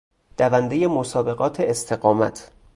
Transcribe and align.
دوندهی 0.37 0.87
مسابقات 0.87 1.59
استقامت 1.59 2.51